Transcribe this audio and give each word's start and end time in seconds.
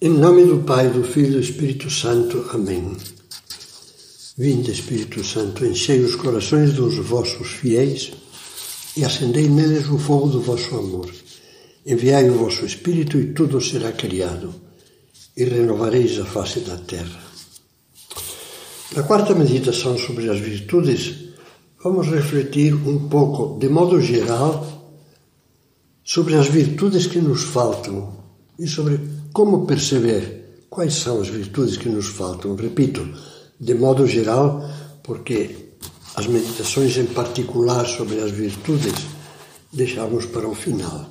Em 0.00 0.10
nome 0.10 0.44
do 0.44 0.58
Pai, 0.58 0.88
do 0.90 1.02
Filho 1.02 1.26
e 1.26 1.32
do 1.32 1.40
Espírito 1.40 1.90
Santo. 1.90 2.48
Amém. 2.52 2.96
Vinde, 4.36 4.70
Espírito 4.70 5.24
Santo, 5.24 5.66
enchei 5.66 5.98
os 5.98 6.14
corações 6.14 6.72
dos 6.72 6.98
vossos 6.98 7.48
fiéis 7.48 8.12
e 8.96 9.04
acendei 9.04 9.48
neles 9.48 9.88
o 9.88 9.98
fogo 9.98 10.28
do 10.28 10.40
vosso 10.40 10.76
amor. 10.76 11.12
Enviai 11.84 12.30
o 12.30 12.38
vosso 12.38 12.64
Espírito 12.64 13.18
e 13.18 13.32
tudo 13.32 13.60
será 13.60 13.90
criado, 13.90 14.54
e 15.36 15.42
renovareis 15.42 16.16
a 16.20 16.24
face 16.24 16.60
da 16.60 16.76
terra. 16.76 17.20
Na 18.94 19.02
quarta 19.02 19.34
meditação 19.34 19.98
sobre 19.98 20.30
as 20.30 20.38
virtudes, 20.38 21.24
vamos 21.82 22.06
refletir 22.06 22.72
um 22.72 23.08
pouco, 23.08 23.58
de 23.58 23.68
modo 23.68 24.00
geral, 24.00 24.64
sobre 26.04 26.36
as 26.36 26.46
virtudes 26.46 27.08
que 27.08 27.18
nos 27.18 27.42
faltam 27.42 28.16
e 28.56 28.68
sobre 28.68 29.17
como 29.32 29.66
perceber 29.66 30.66
quais 30.68 30.94
são 30.94 31.20
as 31.20 31.28
virtudes 31.28 31.76
que 31.76 31.88
nos 31.88 32.06
faltam? 32.06 32.54
Repito, 32.54 33.06
de 33.60 33.74
modo 33.74 34.06
geral, 34.06 34.62
porque 35.02 35.74
as 36.14 36.26
meditações 36.26 36.96
em 36.96 37.06
particular 37.06 37.86
sobre 37.86 38.20
as 38.20 38.30
virtudes 38.30 39.06
deixamos 39.72 40.26
para 40.26 40.48
o 40.48 40.54
final. 40.54 41.10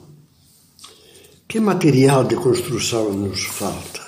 Que 1.47 1.59
material 1.59 2.25
de 2.25 2.35
construção 2.35 3.13
nos 3.13 3.43
falta? 3.43 4.05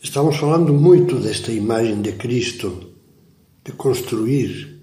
Estamos 0.00 0.36
falando 0.36 0.72
muito 0.72 1.16
desta 1.16 1.50
imagem 1.50 2.00
de 2.00 2.12
Cristo, 2.12 2.92
de 3.64 3.72
construir. 3.72 4.78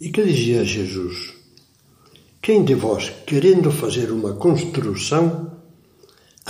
E 0.00 0.10
que 0.10 0.22
dizia 0.22 0.64
Jesus? 0.64 1.34
Quem 2.42 2.64
de 2.64 2.74
vós, 2.74 3.10
querendo 3.26 3.70
fazer 3.70 4.10
uma 4.10 4.34
construção, 4.34 5.49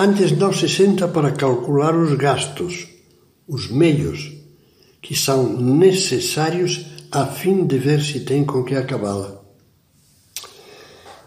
Antes 0.03 0.33
não 0.33 0.51
se 0.51 0.67
senta 0.67 1.07
para 1.09 1.33
calcular 1.33 1.95
os 1.95 2.17
gastos, 2.17 2.89
os 3.47 3.71
meios, 3.71 4.33
que 5.03 5.15
são 5.15 5.61
necessários 5.61 6.87
a 7.13 7.27
fim 7.27 7.67
de 7.67 7.77
ver 7.77 8.01
se 8.01 8.21
tem 8.21 8.43
com 8.43 8.65
que 8.65 8.75
acabá-la. 8.75 9.43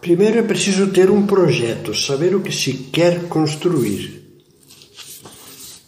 Primeiro 0.02 0.40
é 0.40 0.42
preciso 0.42 0.88
ter 0.88 1.12
um 1.12 1.28
projeto, 1.28 1.94
saber 1.94 2.36
o 2.36 2.42
que 2.42 2.52
se 2.52 2.74
quer 2.92 3.28
construir. 3.28 4.42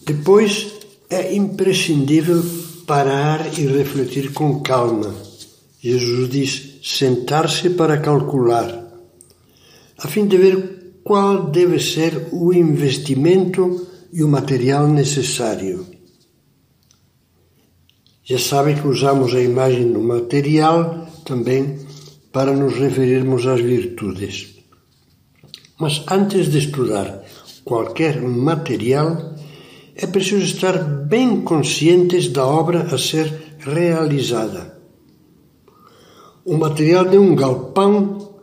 Depois 0.05 0.71
é 1.09 1.33
imprescindível 1.33 2.43
parar 2.85 3.51
e 3.57 3.65
refletir 3.65 4.31
com 4.31 4.59
calma. 4.59 5.11
Jesus 5.81 6.29
diz: 6.29 6.79
sentar-se 6.83 7.71
para 7.71 7.97
calcular, 7.97 8.69
a 9.97 10.07
fim 10.07 10.27
de 10.27 10.37
ver 10.37 10.84
qual 11.05 11.51
deve 11.51 11.77
ser 11.79 12.29
o 12.31 12.51
investimento 12.51 13.87
e 14.11 14.23
o 14.23 14.27
material 14.27 14.87
necessário. 14.87 15.85
Já 18.23 18.39
sabem 18.39 18.75
que 18.75 18.87
usamos 18.87 19.35
a 19.35 19.39
imagem 19.39 19.93
do 19.93 20.01
material 20.01 21.05
também 21.23 21.77
para 22.33 22.53
nos 22.53 22.75
referirmos 22.75 23.45
às 23.45 23.61
virtudes. 23.61 24.55
Mas 25.79 26.03
antes 26.09 26.49
de 26.49 26.57
estudar 26.57 27.23
qualquer 27.63 28.19
material, 28.19 29.35
é 29.95 30.07
preciso 30.07 30.43
estar 30.43 30.83
bem 30.83 31.41
conscientes 31.41 32.29
da 32.29 32.47
obra 32.47 32.81
a 32.91 32.97
ser 32.97 33.57
realizada. 33.59 34.75
O 36.43 36.57
material 36.57 37.05
de 37.05 37.19
um 37.19 37.35
galpão 37.35 38.33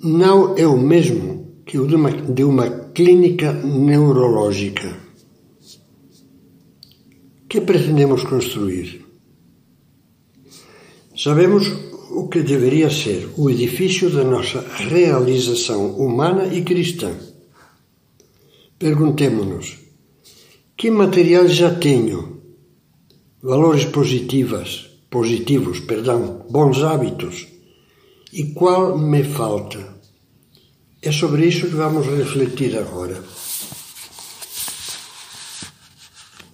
não 0.00 0.56
é 0.56 0.66
o 0.66 0.78
mesmo 0.78 1.43
que 1.64 1.78
o 1.78 1.86
de 1.86 1.94
uma, 1.94 2.10
de 2.10 2.44
uma 2.44 2.68
clínica 2.92 3.52
neurológica. 3.52 5.04
que 7.54 7.60
pretendemos 7.60 8.24
construir? 8.24 9.06
Sabemos 11.16 11.68
o 12.10 12.26
que 12.26 12.42
deveria 12.42 12.90
ser 12.90 13.30
o 13.36 13.48
edifício 13.48 14.10
da 14.10 14.24
nossa 14.24 14.58
realização 14.90 15.94
humana 15.96 16.52
e 16.52 16.64
cristã. 16.64 17.14
Perguntemo-nos: 18.76 19.78
que 20.76 20.90
material 20.90 21.46
já 21.46 21.72
tenho? 21.72 22.42
Valores 23.40 23.84
positivas, 23.84 24.90
positivos, 25.08 25.78
perdão, 25.78 26.44
bons 26.50 26.82
hábitos. 26.82 27.46
E 28.32 28.46
qual 28.52 28.98
me 28.98 29.22
falta? 29.22 29.93
É 31.06 31.12
sobre 31.12 31.46
isso 31.46 31.66
que 31.66 31.76
vamos 31.76 32.06
refletir 32.06 32.78
agora. 32.78 33.22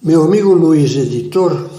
Meu 0.02 0.24
amigo 0.24 0.52
Luiz, 0.54 0.96
editor, 0.96 1.70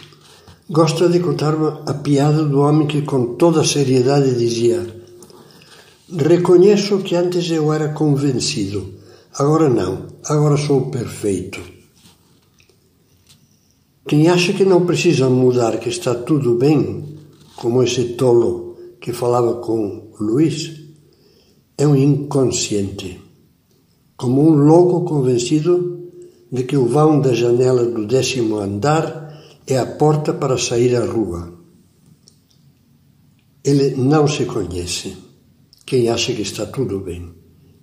gosta 0.70 1.10
de 1.10 1.20
contar 1.20 1.54
a 1.84 1.92
piada 1.92 2.42
do 2.42 2.60
homem 2.60 2.86
que, 2.86 3.02
com 3.02 3.34
toda 3.34 3.62
seriedade, 3.62 4.38
dizia: 4.38 4.80
Reconheço 6.08 7.00
que 7.00 7.14
antes 7.14 7.50
eu 7.50 7.70
era 7.70 7.90
convencido, 7.90 8.94
agora 9.34 9.68
não, 9.68 10.06
agora 10.24 10.56
sou 10.56 10.90
perfeito. 10.90 11.60
Quem 14.08 14.30
acha 14.30 14.54
que 14.54 14.64
não 14.64 14.86
precisa 14.86 15.28
mudar, 15.28 15.76
que 15.78 15.90
está 15.90 16.14
tudo 16.14 16.54
bem, 16.54 17.18
como 17.56 17.82
esse 17.82 18.14
tolo 18.14 18.78
que 18.98 19.12
falava 19.12 19.56
com 19.56 20.08
Luiz, 20.18 20.83
é 21.76 21.86
um 21.86 21.96
inconsciente, 21.96 23.20
como 24.16 24.48
um 24.48 24.54
louco 24.54 25.04
convencido 25.04 25.94
de 26.50 26.62
que 26.62 26.76
o 26.76 26.86
vão 26.86 27.20
da 27.20 27.34
janela 27.34 27.84
do 27.84 28.06
décimo 28.06 28.58
andar 28.58 29.42
é 29.66 29.76
a 29.78 29.86
porta 29.86 30.32
para 30.32 30.56
sair 30.56 30.94
à 30.94 31.04
rua. 31.04 31.52
Ele 33.64 33.96
não 33.96 34.28
se 34.28 34.44
conhece. 34.44 35.16
Quem 35.84 36.08
acha 36.08 36.32
que 36.32 36.42
está 36.42 36.66
tudo 36.66 37.00
bem. 37.00 37.32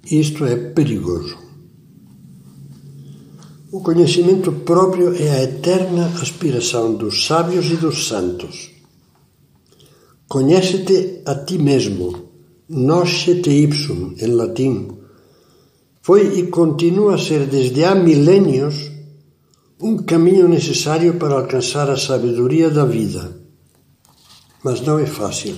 Isto 0.09 0.45
é 0.45 0.55
perigoso. 0.55 1.37
O 3.71 3.81
conhecimento 3.81 4.51
próprio 4.51 5.13
é 5.15 5.29
a 5.31 5.43
eterna 5.43 6.07
aspiração 6.21 6.95
dos 6.95 7.25
sábios 7.25 7.67
e 7.71 7.75
dos 7.75 8.07
santos. 8.07 8.71
Conhece-te 10.27 11.21
a 11.25 11.35
ti 11.35 11.57
mesmo 11.57 12.30
Noscete 12.73 13.49
ipsum, 13.49 14.15
em 14.17 14.27
latim, 14.27 14.87
foi 16.01 16.39
e 16.39 16.47
continua 16.47 17.15
a 17.15 17.17
ser 17.17 17.45
desde 17.45 17.83
há 17.83 17.93
milênios 17.93 18.89
um 19.81 19.97
caminho 19.97 20.47
necessário 20.47 21.15
para 21.15 21.35
alcançar 21.35 21.89
a 21.89 21.97
sabedoria 21.97 22.69
da 22.69 22.85
vida. 22.85 23.35
Mas 24.63 24.79
não 24.79 24.97
é 24.97 25.05
fácil. 25.05 25.55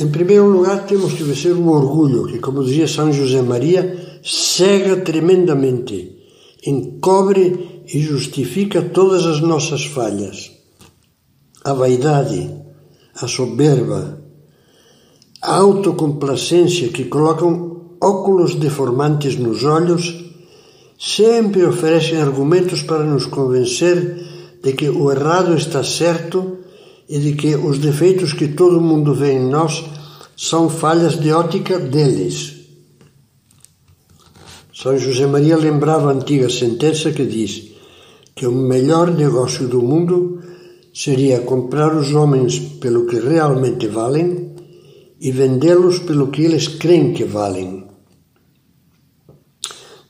Em 0.00 0.08
primeiro 0.08 0.48
lugar, 0.48 0.84
temos 0.84 1.12
que 1.12 1.22
vencer 1.22 1.52
o 1.52 1.68
orgulho, 1.68 2.26
que, 2.26 2.40
como 2.40 2.64
dizia 2.64 2.88
São 2.88 3.12
José 3.12 3.40
Maria, 3.40 4.20
cega 4.24 4.96
tremendamente, 4.96 6.18
encobre 6.66 7.84
e 7.86 8.00
justifica 8.00 8.82
todas 8.82 9.24
as 9.26 9.40
nossas 9.40 9.84
falhas. 9.84 10.50
A 11.62 11.72
vaidade, 11.72 12.52
a 13.14 13.28
soberba, 13.28 14.23
a 15.44 15.56
autocomplacência 15.56 16.88
que 16.88 17.04
colocam 17.04 17.98
óculos 18.00 18.54
deformantes 18.54 19.36
nos 19.36 19.62
olhos 19.62 20.24
sempre 20.98 21.62
oferecem 21.66 22.18
argumentos 22.18 22.82
para 22.82 23.04
nos 23.04 23.26
convencer 23.26 24.24
de 24.62 24.72
que 24.72 24.88
o 24.88 25.12
errado 25.12 25.54
está 25.54 25.84
certo 25.84 26.60
e 27.06 27.18
de 27.18 27.32
que 27.34 27.54
os 27.56 27.78
defeitos 27.78 28.32
que 28.32 28.48
todo 28.48 28.80
mundo 28.80 29.12
vê 29.12 29.32
em 29.32 29.46
nós 29.46 29.84
são 30.34 30.70
falhas 30.70 31.20
de 31.20 31.30
ótica 31.30 31.78
deles. 31.78 32.54
São 34.72 34.96
José 34.96 35.26
Maria 35.26 35.58
lembrava 35.58 36.08
a 36.08 36.14
antiga 36.14 36.48
sentença 36.48 37.12
que 37.12 37.26
diz 37.26 37.70
que 38.34 38.46
o 38.46 38.52
melhor 38.52 39.10
negócio 39.10 39.68
do 39.68 39.82
mundo 39.82 40.40
seria 40.94 41.40
comprar 41.40 41.94
os 41.94 42.14
homens 42.14 42.58
pelo 42.80 43.06
que 43.06 43.20
realmente 43.20 43.86
valem 43.88 44.43
e 45.24 45.32
vendê-los 45.32 46.00
pelo 46.00 46.30
que 46.30 46.42
eles 46.42 46.68
creem 46.68 47.14
que 47.14 47.24
valem. 47.24 47.86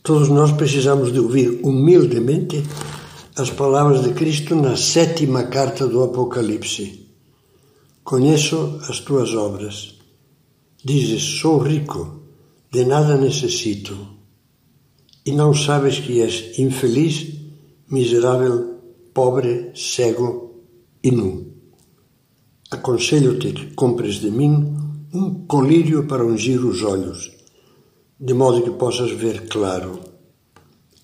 Todos 0.03 0.29
nós 0.29 0.51
precisamos 0.51 1.13
de 1.13 1.21
ouvir 1.21 1.61
humildemente 1.63 2.61
as 3.37 3.49
palavras 3.49 4.03
de 4.03 4.13
Cristo 4.13 4.57
na 4.57 4.77
sétima 4.77 5.45
carta 5.45 5.87
do 5.87 6.03
Apocalipse. 6.03 7.09
Conheço 8.03 8.81
as 8.89 8.99
tuas 8.99 9.33
obras. 9.35 9.95
Dizes: 10.85 11.23
Sou 11.41 11.59
rico, 11.59 12.21
de 12.73 12.85
nada 12.85 13.17
necessito. 13.17 13.97
E 15.25 15.31
não 15.31 15.55
sabes 15.55 16.01
que 16.01 16.21
és 16.23 16.59
infeliz, 16.59 17.39
miserável, 17.89 18.81
pobre, 19.15 19.71
cego 19.77 20.61
e 21.05 21.13
nu. 21.13 21.55
Aconselho-te 22.69 23.53
que 23.53 23.75
compres 23.75 24.17
de 24.17 24.31
mim 24.31 24.84
um 25.15 25.47
colírio 25.47 26.09
para 26.09 26.27
ungir 26.27 26.67
os 26.67 26.83
olhos, 26.83 27.31
de 28.19 28.35
modo 28.35 28.63
que 28.63 28.71
possas 28.73 29.13
ver 29.13 29.47
claro. 29.47 30.01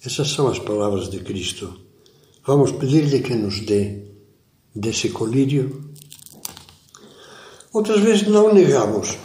Essas 0.04 0.32
são 0.32 0.48
as 0.48 0.58
palavras 0.58 1.08
de 1.08 1.20
Cristo. 1.20 1.72
Vamos 2.44 2.72
pedir-lhe 2.72 3.20
que 3.20 3.36
nos 3.36 3.60
dê 3.60 4.02
desse 4.74 5.10
colírio. 5.10 5.92
Outras 7.72 8.00
vezes 8.00 8.26
não 8.26 8.52
negamos. 8.52 9.16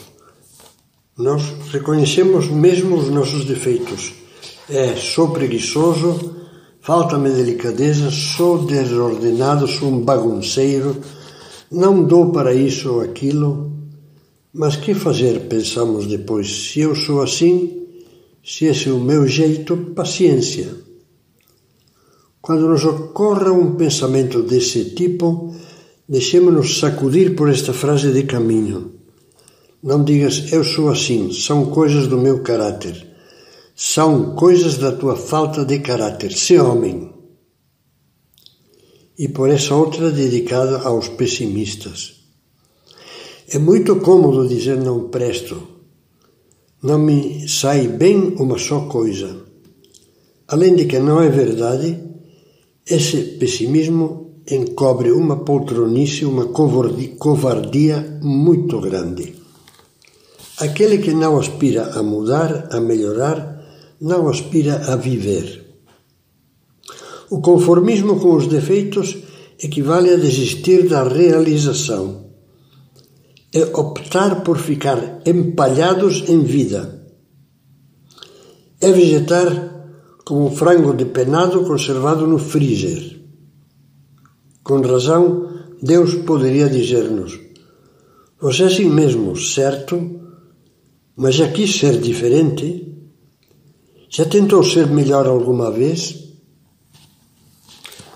Nós 1.18 1.42
reconhecemos 1.72 2.48
mesmo 2.48 2.98
os 2.98 3.10
nossos 3.10 3.44
defeitos. 3.44 4.14
É, 4.70 4.96
sou 4.96 5.32
preguiçoso, 5.32 6.36
falta-me 6.80 7.32
delicadeza, 7.32 8.12
sou 8.12 8.64
desordenado, 8.64 9.68
sou 9.68 9.90
um 9.90 10.02
bagunceiro, 10.02 11.02
não 11.72 12.04
dou 12.04 12.32
para 12.32 12.54
isso 12.54 12.94
ou 12.94 13.02
aquilo. 13.02 13.75
Mas 14.58 14.78
que 14.78 14.94
fazer, 14.94 15.50
pensamos 15.50 16.08
depois, 16.08 16.70
se 16.70 16.80
eu 16.80 16.96
sou 16.96 17.22
assim, 17.22 17.90
se 18.42 18.64
esse 18.64 18.88
é 18.88 18.92
o 18.94 19.02
meu 19.02 19.28
jeito, 19.28 19.76
paciência. 19.94 20.74
Quando 22.42 22.70
nos 22.70 22.86
ocorra 22.86 23.52
um 23.52 23.76
pensamento 23.76 24.42
desse 24.42 24.92
tipo, 24.92 25.54
deixemos-nos 26.08 26.80
sacudir 26.80 27.36
por 27.36 27.50
esta 27.50 27.74
frase 27.74 28.14
de 28.14 28.24
caminho. 28.24 28.94
Não 29.84 30.06
digas 30.06 30.54
eu 30.54 30.64
sou 30.64 30.88
assim, 30.88 31.34
são 31.34 31.66
coisas 31.66 32.08
do 32.08 32.18
meu 32.18 32.42
caráter. 32.42 33.06
São 33.76 34.36
coisas 34.36 34.78
da 34.78 34.94
tua 34.94 35.18
falta 35.18 35.66
de 35.66 35.80
caráter. 35.80 36.32
Se 36.32 36.58
homem. 36.58 37.12
E 39.20 39.28
por 39.28 39.50
essa 39.50 39.76
outra 39.76 40.10
dedicada 40.12 40.80
aos 40.80 41.10
pessimistas. 41.10 42.15
É 43.48 43.60
muito 43.60 43.98
cômodo 43.98 44.48
dizer 44.48 44.78
não 44.78 45.10
presto. 45.10 45.56
Não 46.82 46.98
me 46.98 47.48
sai 47.48 47.88
bem 47.88 48.34
uma 48.40 48.58
só 48.58 48.88
coisa. 48.88 49.38
Além 50.48 50.76
de 50.76 50.86
que 50.86 50.98
não 50.98 51.22
é 51.22 51.30
verdade, 51.30 51.96
esse 52.90 53.38
pessimismo 53.38 54.42
encobre 54.50 55.12
uma 55.12 55.38
poltronice, 55.46 56.26
uma 56.26 56.48
covardia 56.48 58.20
muito 58.24 58.80
grande. 58.82 59.36
Aquele 60.58 60.98
que 60.98 61.14
não 61.14 61.38
aspira 61.38 62.00
a 62.00 62.02
mudar, 62.02 62.70
a 62.72 62.82
melhorar, 62.82 63.64
não 64.02 64.28
aspira 64.28 64.92
a 64.92 64.96
viver. 64.96 65.64
O 67.30 67.42
conformismo 67.42 68.20
com 68.20 68.36
os 68.36 68.48
defeitos 68.48 69.18
equivale 69.62 70.10
a 70.10 70.18
desistir 70.18 70.90
da 70.90 71.04
realização 71.08 72.25
é 73.56 73.64
optar 73.74 74.44
por 74.44 74.58
ficar 74.58 75.22
empalhados 75.26 76.28
em 76.28 76.44
vida. 76.44 77.08
É 78.82 78.92
vegetar 78.92 79.48
como 80.26 80.48
um 80.48 80.52
frango 80.52 80.92
depenado 80.92 81.64
conservado 81.64 82.28
no 82.28 82.38
freezer. 82.38 83.22
Com 84.62 84.82
razão, 84.82 85.48
Deus 85.82 86.16
poderia 86.16 86.68
dizer-nos: 86.68 87.40
Você 88.42 88.64
é 88.64 88.66
assim 88.66 88.90
mesmo, 88.90 89.38
certo? 89.38 90.20
Mas 91.16 91.36
já 91.36 91.50
quis 91.50 91.80
ser 91.80 91.98
diferente? 92.02 92.94
Já 94.10 94.26
tentou 94.26 94.64
ser 94.66 94.88
melhor 94.88 95.28
alguma 95.28 95.72
vez? 95.72 96.34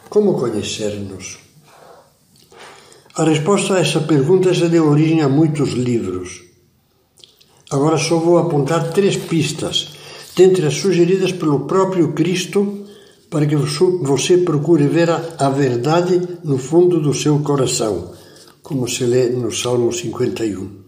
Como 0.09 0.38
conhecer-nos? 0.38 1.49
A 3.15 3.23
resposta 3.23 3.73
a 3.75 3.79
essa 3.79 4.00
pergunta 4.01 4.53
já 4.53 4.67
deu 4.67 4.88
origem 4.88 5.21
a 5.21 5.29
muitos 5.29 5.71
livros. 5.71 6.44
Agora 7.71 7.97
só 7.97 8.17
vou 8.17 8.38
apontar 8.38 8.91
três 8.91 9.17
pistas, 9.17 9.89
dentre 10.35 10.65
as 10.65 10.75
sugeridas 10.75 11.31
pelo 11.31 11.61
próprio 11.61 12.13
Cristo, 12.13 12.85
para 13.29 13.45
que 13.45 13.56
você 13.56 14.38
procure 14.38 14.88
ver 14.88 15.09
a, 15.09 15.50
verdade 15.50 16.39
no 16.44 16.57
fundo 16.57 17.00
do 17.00 17.13
seu 17.13 17.39
coração, 17.39 18.11
como 18.63 18.88
se 18.88 19.03
lê 19.03 19.29
no 19.29 19.51
Salmo 19.51 19.94
51. 19.94 20.79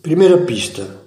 Primeira 0.00 0.38
pista, 0.38 1.02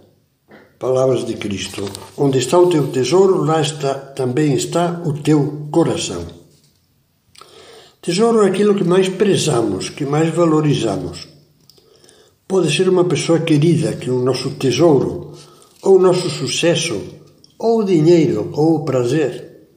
palavras 0.78 1.26
de 1.26 1.36
Cristo. 1.36 1.84
Onde 2.18 2.38
está 2.40 2.60
o 2.60 2.70
teu 2.70 2.88
tesouro, 2.88 3.44
lá 3.44 3.62
está, 3.62 3.94
também 3.94 4.54
está 4.54 5.02
o 5.06 5.14
teu 5.14 5.68
coração. 5.72 6.39
Tesouro 8.10 8.42
é 8.42 8.48
aquilo 8.48 8.74
que 8.74 8.84
mais 8.84 9.08
prezamos, 9.08 9.90
que 9.90 10.04
mais 10.04 10.34
valorizamos. 10.34 11.28
Pode 12.48 12.76
ser 12.76 12.90
uma 12.90 13.06
pessoa 13.06 13.38
querida, 13.38 13.94
que 13.94 14.10
é 14.10 14.12
o 14.12 14.24
nosso 14.24 14.50
tesouro, 14.56 15.34
ou 15.84 15.98
o 15.98 16.02
nosso 16.02 16.28
sucesso, 16.28 17.00
ou 17.60 17.82
o 17.82 17.84
dinheiro, 17.84 18.50
ou 18.54 18.78
o 18.78 18.84
prazer. 18.84 19.68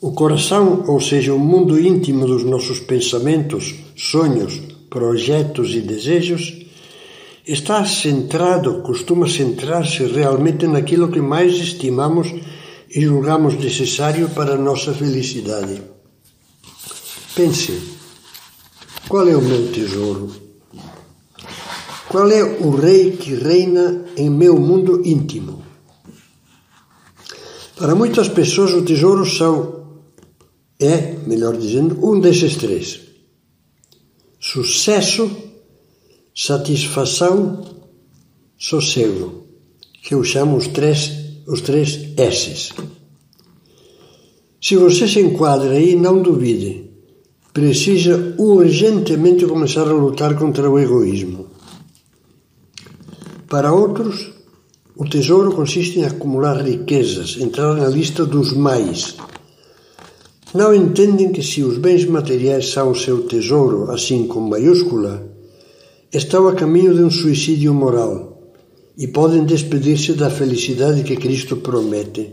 O 0.00 0.12
coração, 0.12 0.82
ou 0.88 0.98
seja, 0.98 1.34
o 1.34 1.38
mundo 1.38 1.78
íntimo 1.78 2.26
dos 2.26 2.42
nossos 2.42 2.80
pensamentos, 2.80 3.74
sonhos, 3.94 4.58
projetos 4.88 5.74
e 5.74 5.82
desejos, 5.82 6.64
está 7.46 7.84
centrado, 7.84 8.80
costuma 8.80 9.28
centrar-se 9.28 10.04
realmente 10.04 10.66
naquilo 10.66 11.12
que 11.12 11.20
mais 11.20 11.52
estimamos 11.52 12.32
e 12.88 13.02
julgamos 13.02 13.56
necessário 13.56 14.30
para 14.30 14.54
a 14.54 14.58
nossa 14.58 14.94
felicidade. 14.94 15.93
Pense, 17.34 17.80
qual 19.08 19.26
é 19.28 19.36
o 19.36 19.42
meu 19.42 19.72
tesouro? 19.72 20.32
Qual 22.08 22.30
é 22.30 22.44
o 22.44 22.70
rei 22.70 23.16
que 23.16 23.34
reina 23.34 24.04
em 24.16 24.30
meu 24.30 24.56
mundo 24.56 25.02
íntimo? 25.04 25.64
Para 27.74 27.96
muitas 27.96 28.28
pessoas, 28.28 28.72
o 28.72 28.84
tesouro 28.84 29.26
são, 29.26 30.04
é, 30.78 31.14
melhor 31.26 31.56
dizendo, 31.56 31.98
um 32.08 32.20
desses 32.20 32.54
três: 32.54 33.00
sucesso, 34.38 35.28
satisfação, 36.32 37.64
sossego, 38.56 39.44
que 40.04 40.14
eu 40.14 40.22
chamo 40.22 40.56
os 40.56 40.68
três, 40.68 41.10
os 41.48 41.60
três 41.62 41.98
S's. 42.16 42.72
Se 44.60 44.76
você 44.76 45.08
se 45.08 45.18
enquadra 45.18 45.72
aí, 45.72 45.96
não 45.96 46.22
duvide 46.22 46.93
precisa 47.54 48.34
urgentemente 48.36 49.46
começar 49.46 49.86
a 49.86 49.92
lutar 49.92 50.36
contra 50.36 50.68
o 50.68 50.76
egoísmo. 50.76 51.46
Para 53.48 53.72
outros, 53.72 54.32
o 54.96 55.08
tesouro 55.08 55.52
consiste 55.52 56.00
em 56.00 56.04
acumular 56.04 56.60
riquezas, 56.60 57.36
entrar 57.38 57.76
na 57.76 57.86
lista 57.86 58.26
dos 58.26 58.52
mais. 58.52 59.16
Não 60.52 60.74
entendem 60.74 61.30
que 61.30 61.44
se 61.44 61.62
os 61.62 61.78
bens 61.78 62.04
materiais 62.04 62.70
são 62.70 62.90
o 62.90 62.96
seu 62.96 63.22
tesouro, 63.22 63.88
assim 63.92 64.26
com 64.26 64.40
maiúscula, 64.40 65.24
estão 66.12 66.48
a 66.48 66.54
caminho 66.54 66.92
de 66.92 67.04
um 67.04 67.10
suicídio 67.10 67.72
moral 67.72 68.52
e 68.98 69.06
podem 69.06 69.44
despedir-se 69.44 70.14
da 70.14 70.28
felicidade 70.28 71.04
que 71.04 71.14
Cristo 71.14 71.58
promete. 71.58 72.32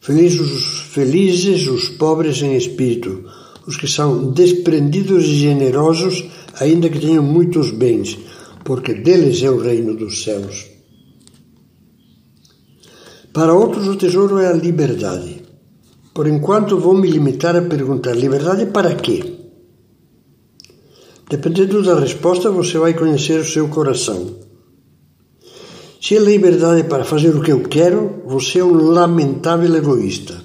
Felizes, 0.00 0.64
felizes 0.92 1.66
os 1.66 1.90
pobres 1.90 2.40
em 2.40 2.56
espírito, 2.56 3.24
os 3.66 3.76
que 3.76 3.88
são 3.88 4.32
desprendidos 4.32 5.24
e 5.24 5.34
generosos, 5.34 6.24
ainda 6.60 6.88
que 6.88 6.98
tenham 6.98 7.22
muitos 7.22 7.70
bens, 7.70 8.18
porque 8.64 8.94
deles 8.94 9.42
é 9.42 9.50
o 9.50 9.60
reino 9.60 9.96
dos 9.96 10.22
céus. 10.22 10.66
Para 13.32 13.52
outros, 13.52 13.88
o 13.88 13.96
tesouro 13.96 14.38
é 14.38 14.46
a 14.46 14.52
liberdade. 14.52 15.42
Por 16.14 16.28
enquanto, 16.28 16.78
vou 16.78 16.94
me 16.94 17.10
limitar 17.10 17.56
a 17.56 17.62
perguntar: 17.62 18.14
liberdade 18.14 18.66
para 18.66 18.94
quê? 18.94 19.24
Dependendo 21.28 21.82
da 21.82 21.98
resposta, 21.98 22.50
você 22.50 22.78
vai 22.78 22.94
conhecer 22.94 23.40
o 23.40 23.44
seu 23.44 23.66
coração. 23.68 24.44
Se 26.00 26.16
é 26.16 26.20
liberdade 26.20 26.84
para 26.84 27.02
fazer 27.02 27.34
o 27.34 27.40
que 27.40 27.50
eu 27.50 27.62
quero, 27.62 28.22
você 28.26 28.58
é 28.58 28.64
um 28.64 28.74
lamentável 28.74 29.74
egoísta. 29.74 30.43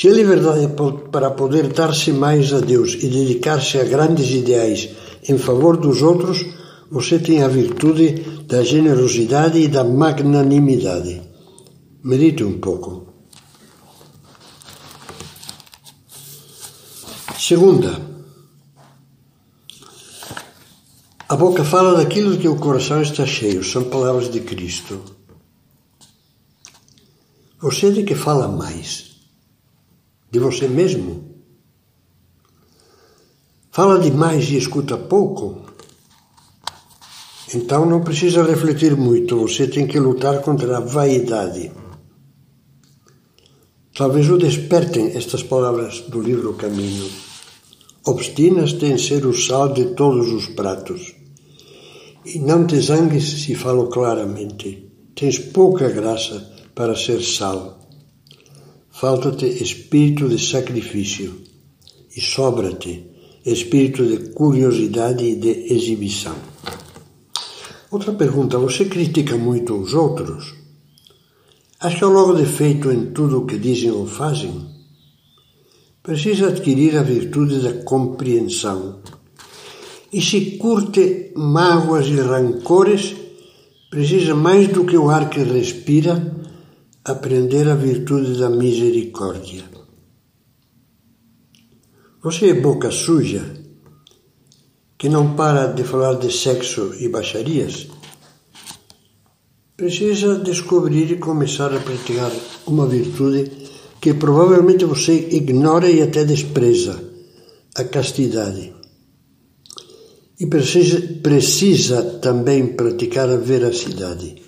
Se 0.00 0.08
a 0.08 0.12
liberdade 0.12 0.66
para 1.12 1.30
poder 1.32 1.74
dar-se 1.74 2.10
mais 2.10 2.54
a 2.54 2.60
Deus 2.60 2.94
e 2.94 3.06
dedicar-se 3.06 3.76
a 3.78 3.84
grandes 3.84 4.30
ideais 4.30 4.88
em 5.28 5.36
favor 5.36 5.76
dos 5.76 6.00
outros, 6.00 6.42
você 6.90 7.18
tem 7.18 7.42
a 7.42 7.48
virtude 7.48 8.14
da 8.46 8.64
generosidade 8.64 9.58
e 9.58 9.68
da 9.68 9.84
magnanimidade. 9.84 11.20
Medite 12.02 12.42
um 12.42 12.58
pouco. 12.58 13.12
Segunda, 17.38 18.00
a 21.28 21.36
boca 21.36 21.62
fala 21.62 21.98
daquilo 21.98 22.38
que 22.38 22.48
o 22.48 22.56
coração 22.56 23.02
está 23.02 23.26
cheio, 23.26 23.62
são 23.62 23.84
palavras 23.84 24.30
de 24.30 24.40
Cristo. 24.40 24.98
Você 27.60 27.88
é 27.88 27.90
de 27.90 28.02
que 28.02 28.14
fala 28.14 28.48
mais? 28.48 29.09
De 30.30 30.38
você 30.38 30.68
mesmo. 30.68 31.30
Fala 33.70 33.98
demais 33.98 34.50
e 34.50 34.56
escuta 34.56 34.96
pouco. 34.96 35.62
Então 37.54 37.84
não 37.84 38.02
precisa 38.02 38.42
refletir 38.42 38.96
muito, 38.96 39.38
você 39.38 39.66
tem 39.66 39.86
que 39.86 39.98
lutar 39.98 40.40
contra 40.40 40.76
a 40.76 40.80
vaidade. 40.80 41.72
Talvez 43.96 44.30
o 44.30 44.38
despertem 44.38 45.08
estas 45.16 45.42
palavras 45.42 46.00
do 46.08 46.20
livro 46.20 46.54
Caminho. 46.54 47.10
Obstinas-te 48.06 48.86
em 48.86 48.96
ser 48.96 49.26
o 49.26 49.34
sal 49.34 49.72
de 49.72 49.94
todos 49.94 50.32
os 50.32 50.46
pratos. 50.46 51.14
E 52.24 52.38
não 52.38 52.66
te 52.66 52.80
zangues 52.80 53.42
se 53.42 53.54
falo 53.54 53.88
claramente. 53.88 54.90
Tens 55.14 55.38
pouca 55.38 55.88
graça 55.88 56.50
para 56.74 56.96
ser 56.96 57.20
sal. 57.20 57.79
Falta-te 59.00 59.46
espírito 59.46 60.28
de 60.28 60.38
sacrifício 60.38 61.40
e 62.14 62.20
sobra-te 62.20 63.02
espírito 63.46 64.04
de 64.04 64.28
curiosidade 64.34 65.24
e 65.24 65.36
de 65.36 65.72
exibição. 65.72 66.36
Outra 67.90 68.12
pergunta: 68.12 68.58
você 68.58 68.84
critica 68.84 69.38
muito 69.38 69.74
os 69.74 69.94
outros? 69.94 70.52
Acha 71.80 72.06
logo 72.06 72.34
defeito 72.34 72.92
em 72.92 73.06
tudo 73.06 73.38
o 73.38 73.46
que 73.46 73.56
dizem 73.56 73.90
ou 73.90 74.06
fazem? 74.06 74.66
Precisa 76.02 76.48
adquirir 76.48 76.98
a 76.98 77.02
virtude 77.02 77.58
da 77.60 77.82
compreensão. 77.82 79.00
E 80.12 80.20
se 80.20 80.58
curte 80.58 81.32
mágoas 81.34 82.06
e 82.06 82.16
rancores, 82.16 83.14
precisa 83.88 84.34
mais 84.34 84.68
do 84.68 84.84
que 84.84 84.98
o 84.98 85.08
ar 85.08 85.30
que 85.30 85.42
respira 85.42 86.38
aprender 87.04 87.68
a 87.68 87.74
virtude 87.74 88.38
da 88.38 88.50
misericórdia. 88.50 89.64
Você 92.22 92.50
é 92.50 92.54
boca 92.54 92.90
suja, 92.90 93.54
que 94.98 95.08
não 95.08 95.34
para 95.34 95.68
de 95.68 95.82
falar 95.82 96.14
de 96.14 96.30
sexo 96.30 96.94
e 97.00 97.08
baixarias? 97.08 97.88
Precisa 99.74 100.38
descobrir 100.38 101.10
e 101.10 101.16
começar 101.16 101.74
a 101.74 101.80
praticar 101.80 102.30
uma 102.66 102.86
virtude 102.86 103.50
que 103.98 104.12
provavelmente 104.12 104.84
você 104.84 105.28
ignora 105.30 105.90
e 105.90 106.02
até 106.02 106.24
despreza, 106.26 107.02
a 107.74 107.84
castidade. 107.84 108.74
E 110.38 110.46
precisa, 110.46 111.00
precisa 111.22 112.02
também 112.20 112.74
praticar 112.74 113.30
a 113.30 113.36
veracidade, 113.36 114.42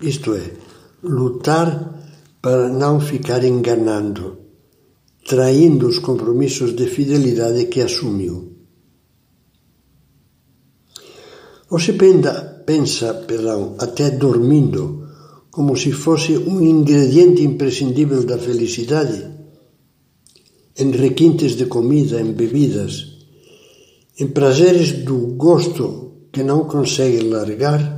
isto 0.00 0.34
é, 0.34 0.52
lutar 1.02 1.95
para 2.46 2.68
não 2.68 3.00
ficar 3.00 3.42
enganando, 3.42 4.38
traindo 5.26 5.88
os 5.88 5.98
compromissos 5.98 6.76
de 6.76 6.86
fidelidade 6.86 7.64
que 7.64 7.80
assumiu. 7.80 8.52
Você 11.68 11.92
pensa, 11.94 12.62
pensa 12.64 13.14
perdão, 13.14 13.74
até 13.80 14.12
dormindo, 14.12 15.08
como 15.50 15.76
se 15.76 15.90
fosse 15.90 16.38
um 16.38 16.62
ingrediente 16.62 17.42
imprescindível 17.42 18.22
da 18.22 18.38
felicidade? 18.38 19.28
Em 20.78 20.92
requintes 20.92 21.56
de 21.56 21.66
comida, 21.66 22.20
em 22.20 22.32
bebidas, 22.32 23.26
em 24.20 24.28
prazeres 24.28 24.92
do 24.92 25.34
gosto 25.34 26.28
que 26.30 26.44
não 26.44 26.62
consegue 26.62 27.22
largar? 27.22 27.95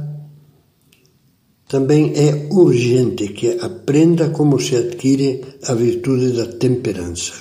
Também 1.69 2.15
é 2.17 2.49
urgente 2.51 3.29
que 3.29 3.59
aprenda 3.61 4.31
como 4.31 4.59
se 4.59 4.75
adquire 4.75 5.45
a 5.65 5.75
virtude 5.75 6.33
da 6.33 6.47
temperança. 6.47 7.35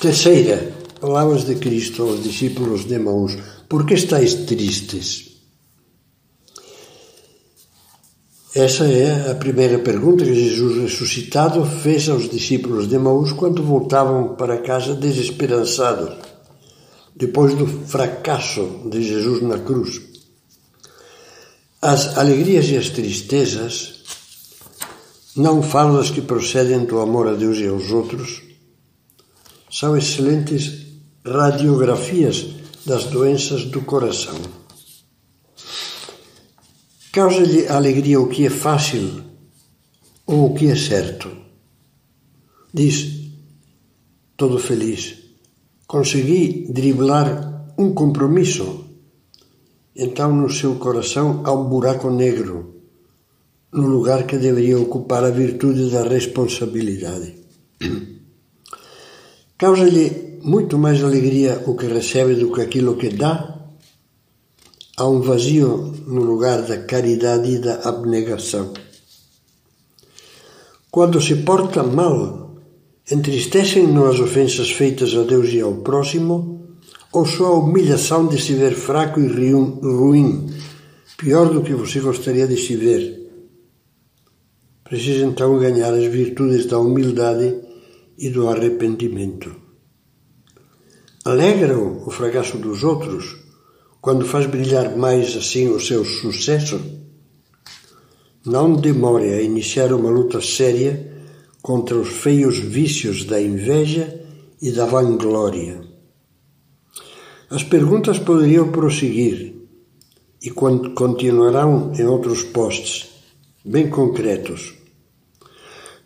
Terceira, 0.00 0.74
palavras 1.00 1.44
de 1.44 1.54
Cristo 1.54 2.02
aos 2.02 2.22
discípulos 2.22 2.84
de 2.84 2.98
Maús: 2.98 3.36
Por 3.68 3.86
que 3.86 3.94
estáis 3.94 4.34
tristes? 4.34 5.28
Essa 8.54 8.86
é 8.86 9.30
a 9.30 9.36
primeira 9.36 9.78
pergunta 9.78 10.24
que 10.24 10.34
Jesus 10.34 10.82
ressuscitado 10.82 11.64
fez 11.64 12.08
aos 12.08 12.28
discípulos 12.28 12.88
de 12.88 12.98
Maús 12.98 13.30
quando 13.30 13.62
voltavam 13.62 14.34
para 14.34 14.62
casa 14.62 14.94
desesperançados, 14.94 16.16
depois 17.14 17.54
do 17.54 17.66
fracasso 17.66 18.88
de 18.90 19.00
Jesus 19.02 19.42
na 19.42 19.58
cruz. 19.58 20.07
As 21.80 22.18
alegrias 22.18 22.66
e 22.70 22.76
as 22.76 22.88
tristezas 22.88 24.02
não 25.36 25.62
falo 25.62 25.98
das 25.98 26.10
que 26.10 26.20
procedem 26.20 26.84
do 26.84 26.98
amor 26.98 27.28
a 27.28 27.34
Deus 27.34 27.58
e 27.58 27.68
aos 27.68 27.92
outros, 27.92 28.42
são 29.70 29.96
excelentes 29.96 30.86
radiografias 31.24 32.46
das 32.84 33.04
doenças 33.04 33.64
do 33.66 33.82
coração. 33.82 34.34
Causa-lhe 37.12 37.68
alegria 37.68 38.20
o 38.20 38.28
que 38.28 38.46
é 38.46 38.50
fácil 38.50 39.22
ou 40.26 40.50
o 40.50 40.54
que 40.54 40.66
é 40.66 40.74
certo. 40.74 41.30
Diz, 42.74 43.30
todo 44.36 44.58
feliz, 44.58 45.16
consegui 45.86 46.66
driblar 46.72 47.72
um 47.78 47.94
compromisso 47.94 48.87
então 49.98 50.32
no 50.32 50.48
seu 50.48 50.76
coração 50.76 51.42
há 51.44 51.52
um 51.52 51.64
buraco 51.64 52.08
negro, 52.08 52.76
no 53.72 53.88
lugar 53.88 54.22
que 54.26 54.38
deveria 54.38 54.78
ocupar 54.78 55.24
a 55.24 55.30
virtude 55.30 55.90
da 55.90 56.04
responsabilidade. 56.08 57.34
Causa-lhe 59.58 60.38
muito 60.42 60.78
mais 60.78 61.02
alegria 61.02 61.64
o 61.66 61.74
que 61.74 61.86
recebe 61.86 62.36
do 62.36 62.52
que 62.52 62.60
aquilo 62.60 62.96
que 62.96 63.08
dá? 63.08 63.58
Há 64.96 65.08
um 65.08 65.20
vazio 65.20 65.92
no 66.06 66.22
lugar 66.22 66.62
da 66.62 66.78
caridade 66.78 67.50
e 67.50 67.58
da 67.58 67.80
abnegação. 67.80 68.72
Quando 70.90 71.20
se 71.20 71.36
porta 71.42 71.82
mal, 71.82 72.56
entristecem-no 73.10 74.06
as 74.06 74.20
ofensas 74.20 74.70
feitas 74.70 75.14
a 75.14 75.22
Deus 75.22 75.48
e 75.52 75.60
ao 75.60 75.74
próximo? 75.74 76.57
Ou 77.12 77.24
só 77.26 77.46
a 77.46 77.58
humilhação 77.58 78.26
de 78.26 78.40
se 78.40 78.54
ver 78.54 78.74
fraco 78.74 79.20
e 79.20 79.28
ruim, 79.28 80.52
pior 81.16 81.52
do 81.52 81.62
que 81.62 81.74
você 81.74 82.00
gostaria 82.00 82.46
de 82.46 82.56
se 82.56 82.76
ver. 82.76 83.18
Precisa 84.84 85.24
então 85.24 85.58
ganhar 85.58 85.92
as 85.92 86.04
virtudes 86.04 86.66
da 86.66 86.78
humildade 86.78 87.54
e 88.16 88.30
do 88.30 88.48
arrependimento. 88.48 89.54
Alegra-o 91.24 92.06
o 92.06 92.10
fracasso 92.10 92.56
dos 92.58 92.84
outros 92.84 93.36
quando 94.00 94.24
faz 94.24 94.46
brilhar 94.46 94.96
mais 94.96 95.36
assim 95.36 95.68
o 95.68 95.80
seu 95.80 96.04
sucesso? 96.04 96.80
Não 98.46 98.74
demore 98.74 99.28
a 99.34 99.42
iniciar 99.42 99.92
uma 99.92 100.08
luta 100.08 100.40
séria 100.40 101.12
contra 101.60 101.96
os 101.96 102.08
feios 102.08 102.58
vícios 102.58 103.24
da 103.24 103.40
inveja 103.40 104.24
e 104.62 104.70
da 104.70 104.86
vanglória. 104.86 105.87
As 107.50 107.62
perguntas 107.62 108.18
poderiam 108.18 108.70
prosseguir 108.70 109.54
e 110.42 110.50
continuarão 110.50 111.94
em 111.94 112.04
outros 112.04 112.42
posts, 112.42 113.08
bem 113.64 113.88
concretos. 113.88 114.74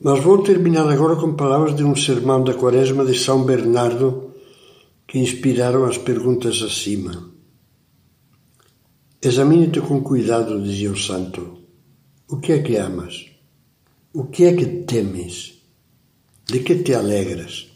Mas 0.00 0.22
vou 0.22 0.42
terminar 0.42 0.88
agora 0.88 1.16
com 1.16 1.34
palavras 1.34 1.75
de 1.75 1.82
um 1.82 1.96
sermão 1.96 2.44
da 2.44 2.54
Quaresma 2.54 3.04
de 3.04 3.18
São 3.18 3.42
Bernardo 3.44 4.32
que 5.06 5.18
inspiraram 5.18 5.84
as 5.84 5.99
perguntas 5.99 6.62
acima. 6.62 7.30
Examine-te 9.20 9.80
com 9.80 10.00
cuidado, 10.00 10.62
dizia 10.62 10.92
o 10.92 10.96
santo. 10.96 11.58
O 12.28 12.38
que 12.38 12.52
é 12.52 12.62
que 12.62 12.76
amas? 12.76 13.26
O 14.14 14.25
que 14.25 14.44
é 14.44 14.54
que 14.54 14.66
temes? 14.66 15.54
De 16.46 16.61
que 16.61 16.76
te 16.76 16.94
alegras? 16.94 17.66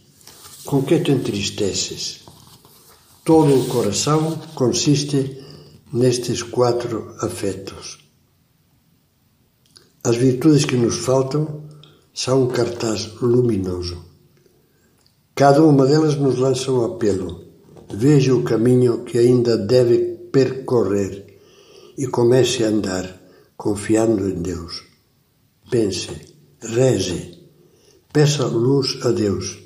Com 0.64 0.82
que 0.82 1.00
te 1.00 1.11
entristeces? 1.11 2.25
Todo 3.26 3.61
o 3.61 3.66
coração 3.66 4.38
consiste 4.54 5.42
nestes 5.92 6.45
quatro 6.45 7.12
afetos. 7.21 7.99
As 10.04 10.14
virtudes 10.14 10.64
que 10.64 10.76
nos 10.76 10.95
faltam 10.95 11.64
são 12.14 12.45
um 12.45 12.47
cartaz 12.47 13.14
luminoso. 13.21 14.04
Cada 15.35 15.61
uma 15.64 15.87
delas 15.87 16.14
nos 16.14 16.38
lança 16.38 16.71
um 16.71 16.85
apelo. 16.85 17.42
Veja 17.92 18.33
o 18.33 18.45
caminho 18.45 19.02
que 19.02 19.18
ainda 19.18 19.59
deve 19.59 19.99
percorrer 20.30 21.40
e 21.99 22.06
comece 22.06 22.62
a 22.62 22.68
andar 22.68 23.21
confiando 23.56 24.28
em 24.28 24.40
Deus. 24.40 24.85
Pense, 25.68 26.11
reze, 26.61 27.40
peça 28.12 28.47
luz 28.47 29.04
a 29.04 29.11
Deus 29.11 29.59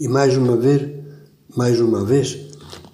e 0.00 0.08
mais 0.08 0.34
uma 0.34 0.56
vez, 0.56 1.04
mais 1.54 1.78
uma 1.78 2.02
vez, 2.02 2.45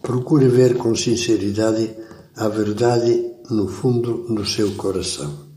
Procure 0.03 0.49
ver 0.49 0.77
com 0.77 0.97
sinceridade 0.97 1.95
a 2.37 2.49
verdade 2.49 3.25
no 3.51 3.69
fundo 3.69 4.35
do 4.35 4.45
seu 4.45 4.75
coração. 4.75 5.52